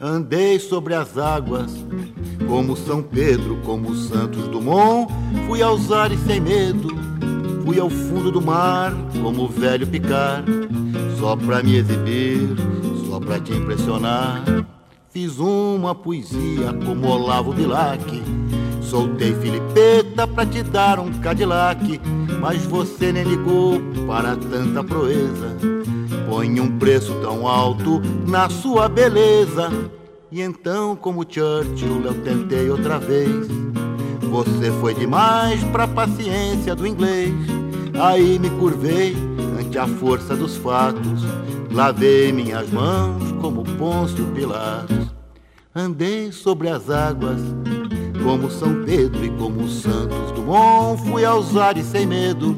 [0.00, 1.72] Andei sobre as águas,
[2.46, 5.12] como São Pedro, como Santos Dumont,
[5.46, 6.88] fui aos ares sem medo,
[7.64, 10.44] fui ao fundo do mar, como o velho picar,
[11.18, 12.48] só pra me exibir,
[13.08, 14.42] só pra te impressionar.
[15.10, 18.22] Fiz uma poesia como Olavo Bilac,
[18.80, 22.00] soltei Filipeta pra te dar um Cadillac,
[22.40, 25.56] mas você nem ligou para tanta proeza.
[26.28, 29.70] Põe um preço tão alto na sua beleza.
[30.30, 33.48] E então, como Churchill, eu tentei outra vez.
[34.30, 37.34] Você foi demais pra paciência do inglês.
[38.00, 39.16] Aí me curvei
[39.58, 41.22] ante a força dos fatos.
[41.72, 45.08] Lavei minhas mãos como Pôncio Pilatos.
[45.74, 47.40] Andei sobre as águas
[48.22, 51.02] como São Pedro e como Santos Dumont.
[51.08, 52.56] Fui aos ares sem medo.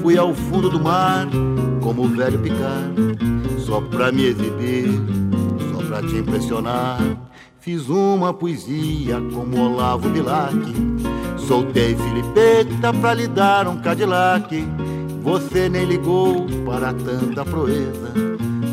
[0.00, 1.28] Fui ao fundo do mar
[1.82, 2.90] como o velho Picar.
[3.58, 4.88] Só pra me exibir
[5.92, 6.98] pra te impressionar.
[7.62, 10.52] Fiz uma poesia como Olavo Bilac.
[11.46, 14.66] Soltei Filipeta pra lhe dar um Cadillac.
[15.22, 18.12] Você nem ligou para tanta proeza.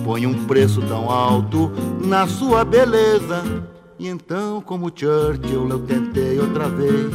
[0.03, 1.71] Põe um preço tão alto
[2.03, 3.43] na sua beleza.
[3.99, 7.13] E então, como Churchill, eu tentei outra vez.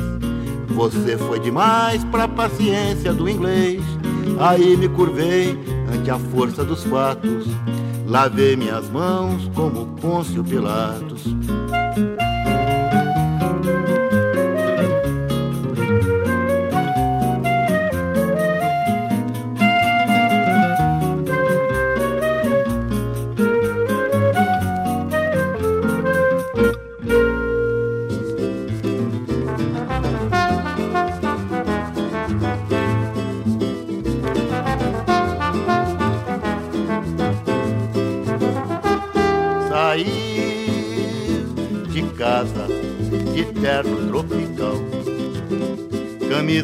[0.69, 3.83] Você foi demais pra paciência do inglês.
[4.39, 5.59] Aí me curvei
[5.93, 7.49] ante a força dos fatos.
[8.15, 11.25] Lavei minhas mãos como Pôncio Pilatos.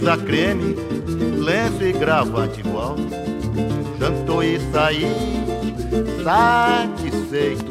[0.00, 0.74] Camisa creme,
[1.44, 2.96] lenço e gravata igual.
[3.98, 5.10] Jantou e saiu
[6.24, 7.70] satisfeito.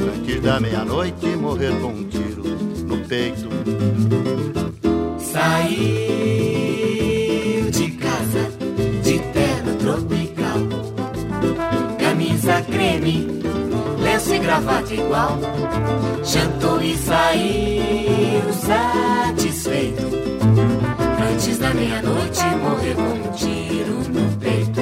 [0.00, 2.44] Antes da meia-noite morrer com um tiro
[2.86, 3.46] no peito.
[5.18, 5.76] Saiu
[7.70, 8.50] de casa
[9.02, 10.60] de terno tropical.
[11.98, 13.42] Camisa creme,
[14.02, 15.38] lenço e gravata igual
[16.24, 19.55] jantou e saiu satisfeito.
[21.76, 24.80] Meia-noite morreu com um tiro no peito.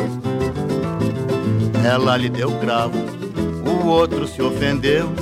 [1.85, 2.97] Ela lhe deu cravo,
[3.67, 5.13] o outro se ofendeu.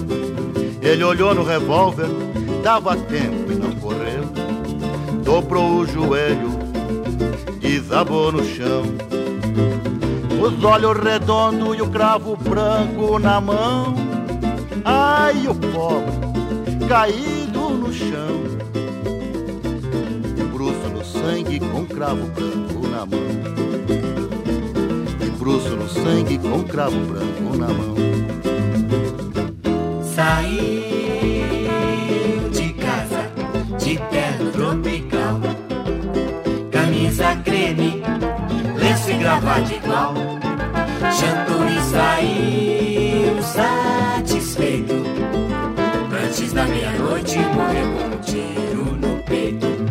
[0.83, 2.07] Ele olhou no revólver,
[2.63, 4.25] dava tempo e não correu.
[5.25, 6.51] Dobrou o joelho,
[7.59, 8.83] desabou no chão.
[10.41, 13.95] Os olhos redondos e o cravo branco na mão.
[14.85, 16.23] Ai, o pobre
[16.87, 17.42] caído
[22.03, 23.21] cravo branco na mão.
[25.21, 27.95] De bruço no sangue com cravo branco na mão.
[30.03, 30.81] Saiu
[32.51, 33.31] de casa
[33.79, 35.41] de terno tropical.
[36.73, 38.03] Camisa creme,
[38.77, 40.15] lenço e gravata igual.
[41.65, 44.95] E saiu satisfeito
[46.25, 49.82] Antes da meia-noite morreu com um tiro no peito.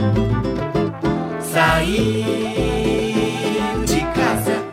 [3.85, 4.63] De casa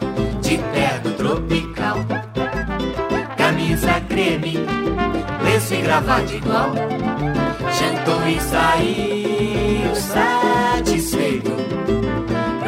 [0.41, 1.97] de terno tropical,
[3.37, 4.55] camisa creme,
[5.43, 6.73] lenço e gravata igual.
[7.79, 11.51] Jantou e saiu satisfeito.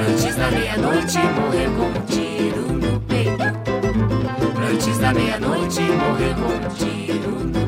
[0.09, 3.44] Antes da meia-noite morrer com um tiro no peito.
[4.72, 7.59] Antes da meia-noite morrer com um tiro no peito.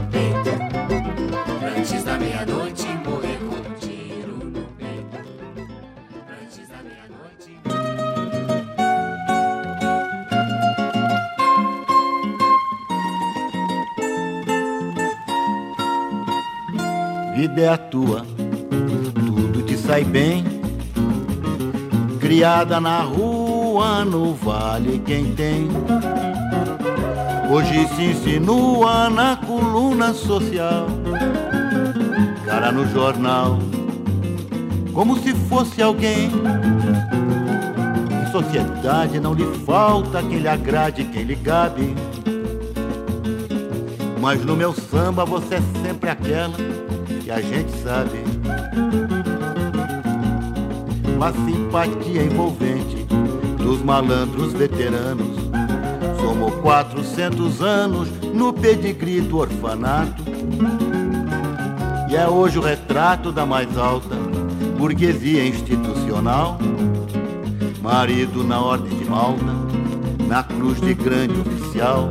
[17.73, 18.27] A tua,
[19.15, 20.45] tudo te sai bem.
[22.21, 25.69] Criada na rua, no vale, quem tem.
[27.51, 30.87] Hoje se insinua na coluna social,
[32.45, 33.59] cara no jornal,
[34.93, 36.31] como se fosse alguém.
[38.23, 41.95] Em sociedade não lhe falta quem lhe agrade, quem lhe gabe.
[44.21, 46.92] Mas no meu samba você é sempre aquela que
[47.35, 48.23] a gente sabe.
[51.17, 53.07] Uma simpatia envolvente
[53.57, 55.37] dos malandros veteranos.
[56.21, 60.23] Somou 400 anos no pedigree do orfanato.
[62.11, 64.15] E é hoje o retrato da mais alta
[64.77, 66.59] burguesia institucional.
[67.81, 69.45] Marido na ordem de Malta,
[70.29, 72.11] na cruz de grande oficial.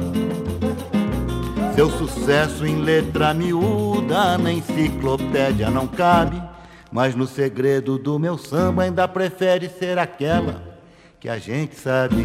[1.75, 3.90] Seu sucesso em letra miúda
[4.37, 6.41] na enciclopédia não cabe,
[6.91, 10.61] mas no segredo do meu samba ainda prefere ser aquela
[11.19, 12.23] que a gente sabe,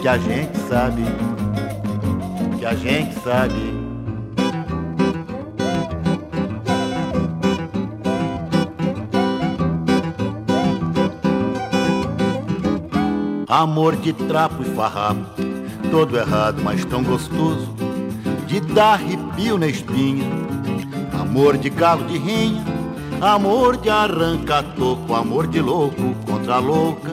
[0.00, 1.02] que a gente sabe,
[2.58, 3.80] que a gente sabe.
[13.46, 15.26] Amor de trapo e farrapo,
[15.90, 17.68] todo errado, mas tão gostoso,
[18.50, 20.26] de dar arrepio na espinha.
[21.12, 22.64] Amor de galo de rinha,
[23.20, 27.10] amor de arranca-toco, amor de louco contra louca,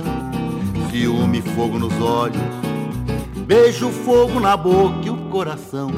[0.90, 2.42] ciúme, fogo nos olhos,
[3.46, 5.92] beijo, fogo na boca e o coração.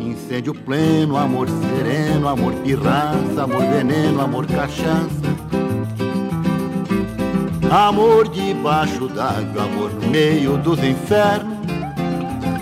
[0.00, 5.26] Incêndio pleno, amor sereno, amor pirraça, amor veneno, amor cachaça.
[7.70, 11.56] Amor debaixo d'água, amor no meio dos infernos.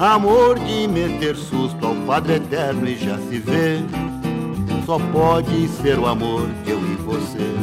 [0.01, 3.83] Amor de meter susto Padre Eterno e já se vê.
[4.85, 7.55] Só pode ser o amor de eu e você.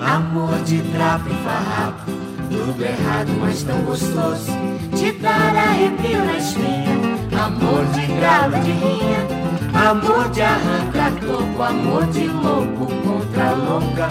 [0.00, 2.10] Amor de trapo e farrapo,
[2.50, 4.52] tudo errado, mas tão gostoso.
[4.96, 12.28] De dar arrepio na espinha, amor de galo de rinha, amor de arranca-toco, amor de
[12.28, 14.08] louco contra louca.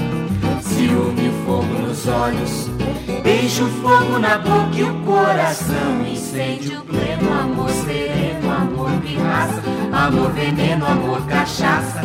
[0.75, 2.69] Ciúme, fogo nos olhos,
[3.23, 6.05] beijo, fogo na boca e o coração.
[6.11, 9.61] Incêndio pleno, amor sereno, amor pirraça,
[9.91, 12.01] amor veneno, amor cachaça.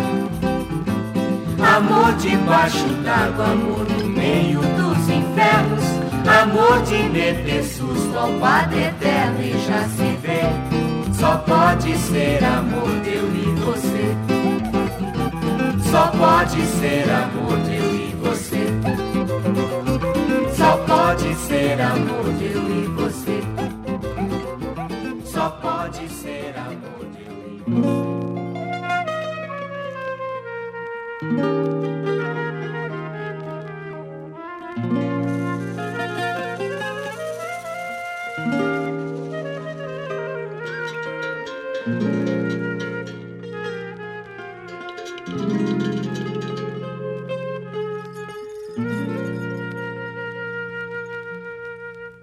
[1.77, 5.85] Amor debaixo d'água, amor no meio dos infernos.
[6.43, 10.43] Amor de meter susto ao Padre Eterno e já se vê.
[11.19, 14.15] Só pode ser amor eu e você.
[15.91, 17.88] Só pode ser amor de
[21.19, 23.41] pode ser amor de eu e você.
[25.25, 27.63] Só pode ser amor de eu e
[31.73, 31.78] você.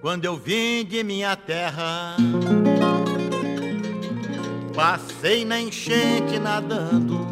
[0.06, 2.16] Quando eu vim de minha terra,
[4.76, 7.26] passei na enchente nadando.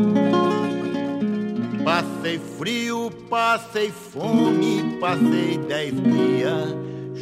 [1.86, 6.76] Passei frio, passei fome, passei dez dias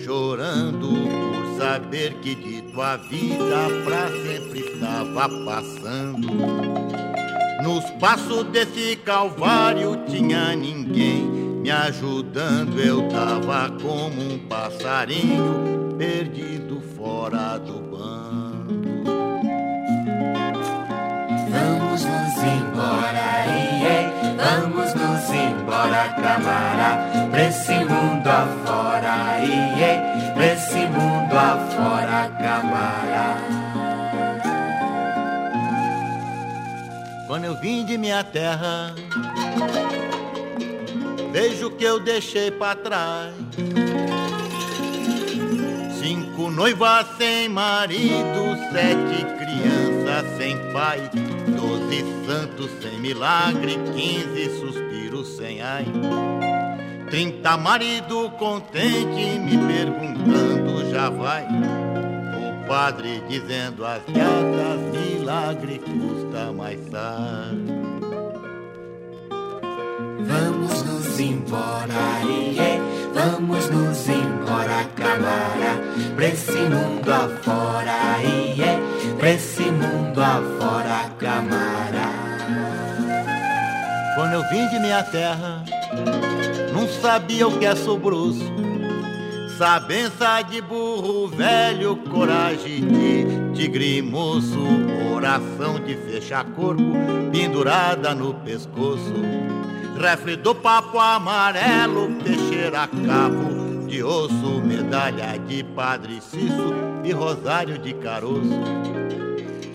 [0.06, 6.30] chorando por saber que de tua vida pra sempre estava passando.
[7.62, 12.80] Nos passos desse calvário tinha ninguém me ajudando.
[12.80, 19.01] Eu tava como um passarinho perdido fora do bando.
[21.51, 30.80] Vamos nos embora, iê, vamos nos embora, camará, pra esse mundo afora, iê, pra esse
[30.88, 33.38] mundo afora, camará.
[37.28, 38.93] Quando eu vim de minha terra,
[41.32, 43.34] vejo que eu deixei para trás.
[46.00, 51.10] Cinco noivas sem marido, sete crianças sem pai,
[51.56, 55.86] doze santos sem milagre, quinze suspiros sem ai.
[57.10, 61.46] Trinta marido contente me perguntando já vai.
[61.46, 67.70] O padre dizendo as gatas, milagre custa mais caro.
[71.12, 72.80] Nos embora, iê,
[73.14, 75.82] vamos nos embora, camara,
[76.16, 82.12] pra esse mundo afora, iê, pra esse mundo afora, camara.
[84.16, 85.66] Quando eu vim de minha terra,
[86.74, 88.45] não sabia o que é sobroso.
[89.57, 94.59] Sabença de burro velho, coragem de tigre moço,
[95.14, 96.84] oração de fechar corpo,
[97.32, 99.61] pendurada no pescoço.
[100.00, 106.74] Refre do papo amarelo, peixeira cabo de osso, medalha de Padre Cício
[107.04, 108.62] e rosário de caroço.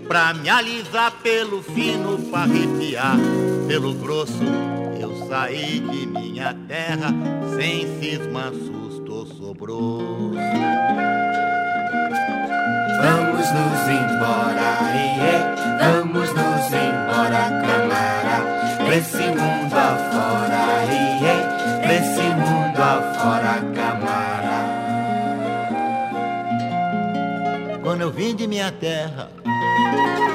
[0.08, 3.16] Pra me alisar pelo fino, pra arrepiar
[3.66, 4.44] pelo grosso,
[5.00, 7.12] eu saí de minha terra
[7.56, 10.32] sem cisma, susto sobrou.
[13.02, 15.36] Vamos nos embora, iê,
[15.78, 18.55] vamos nos embora, camara,
[18.96, 24.56] pra esse mundo afora, iê, pra esse mundo afora, camara.
[27.82, 29.28] Quando eu vim de minha terra,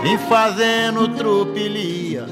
[0.03, 2.25] vim fazendo trupilia.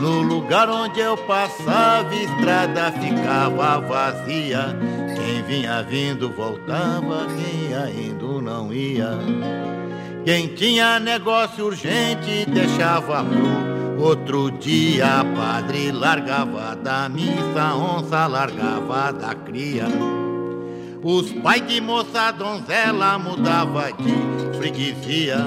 [0.00, 4.76] No lugar onde eu passava, estrada ficava vazia.
[5.16, 9.10] Quem vinha vindo voltava, quem ia indo não ia.
[10.24, 15.24] Quem tinha negócio urgente deixava pro outro dia.
[15.36, 19.86] Padre largava da missa, onça largava da cria.
[21.02, 25.38] Os pais de moça donzela mudava de freguesia,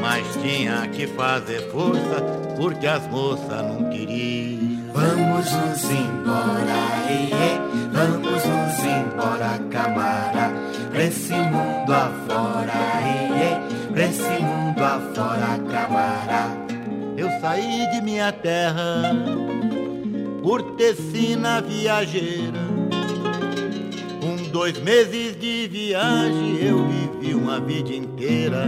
[0.00, 2.22] mas tinha que fazer força
[2.56, 4.78] porque as moças não queriam.
[4.94, 7.58] Vamos nos embora, iê,
[7.92, 10.52] vamos nos embora, camara,
[10.90, 12.72] pra esse mundo afora,
[13.02, 16.67] iê, pra esse mundo afora, camara.
[17.18, 19.12] Eu saí de minha terra
[20.40, 22.60] por tecina viajeira.
[24.20, 28.66] Com dois meses de viagem eu vivi uma vida inteira.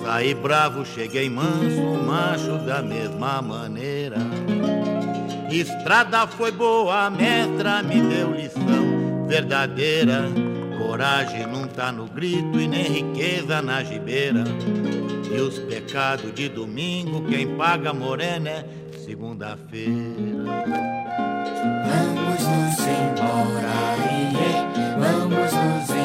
[0.00, 4.18] Saí bravo, cheguei manso, macho da mesma maneira.
[5.50, 10.30] Estrada foi boa, mestra me deu lição verdadeira.
[10.82, 14.44] Coragem não tá no grito e nem riqueza na gibeira.
[15.30, 18.64] E os pecados de domingo, quem paga morena é
[19.04, 19.92] segunda-feira.
[21.86, 24.52] Vamos nos embora, iê,
[24.98, 26.01] vamos nos embora,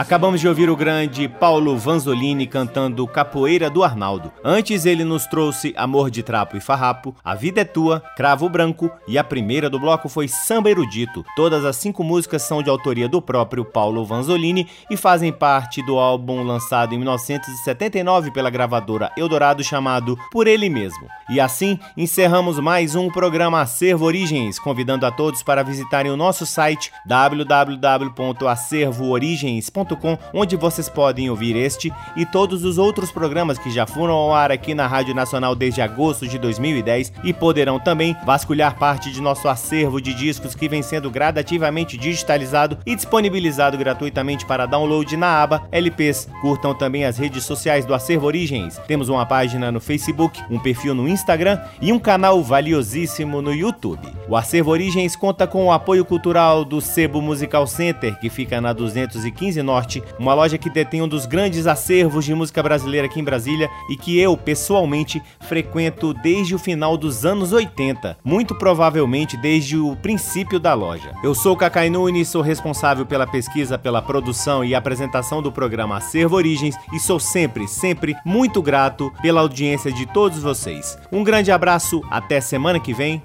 [0.00, 4.32] Acabamos de ouvir o grande Paulo Vanzolini cantando Capoeira do Arnaldo.
[4.42, 8.90] Antes ele nos trouxe Amor de Trapo e Farrapo, A Vida é Tua, Cravo Branco
[9.06, 11.22] e a primeira do bloco foi Samba Erudito.
[11.36, 15.98] Todas as cinco músicas são de autoria do próprio Paulo Vanzolini e fazem parte do
[15.98, 21.06] álbum lançado em 1979 pela gravadora Eldorado chamado Por Ele Mesmo.
[21.28, 26.46] E assim encerramos mais um programa Acervo Origens, convidando a todos para visitarem o nosso
[26.46, 29.89] site www.acervoorigens.com,
[30.32, 34.50] onde vocês podem ouvir este e todos os outros programas que já foram ao ar
[34.50, 39.48] aqui na Rádio Nacional desde agosto de 2010 e poderão também vasculhar parte de nosso
[39.48, 45.62] acervo de discos que vem sendo gradativamente digitalizado e disponibilizado gratuitamente para download na aba
[45.72, 46.28] LPs.
[46.40, 48.78] Curtam também as redes sociais do Acervo Origens.
[48.86, 54.06] Temos uma página no Facebook, um perfil no Instagram e um canal valiosíssimo no YouTube.
[54.28, 58.72] O Acervo Origens conta com o apoio cultural do Sebo Musical Center, que fica na
[58.72, 63.24] 215 Norte, uma loja que detém um dos grandes acervos de música brasileira aqui em
[63.24, 69.78] Brasília e que eu, pessoalmente, frequento desde o final dos anos 80, muito provavelmente desde
[69.78, 71.12] o princípio da loja.
[71.24, 76.36] Eu sou Cacai Nunes, sou responsável pela pesquisa, pela produção e apresentação do programa Acervo
[76.36, 80.98] Origens e sou sempre, sempre muito grato pela audiência de todos vocês.
[81.10, 83.22] Um grande abraço, até semana que vem.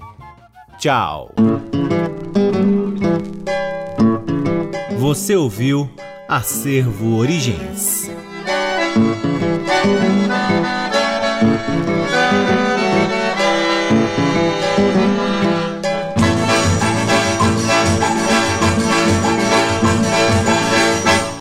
[0.78, 1.32] Tchau.
[4.98, 5.90] Você ouviu
[6.28, 8.10] Acervo Origens.